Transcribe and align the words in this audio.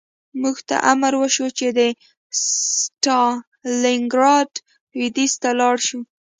موږ 0.41 0.57
ته 0.67 0.75
امر 0.91 1.13
وشو 1.21 1.47
چې 1.57 1.67
د 1.77 1.79
ستالینګراډ 2.43 4.51
لویدیځ 4.91 5.33
ته 5.41 5.49
لاړ 5.59 5.75
شو 5.87 5.99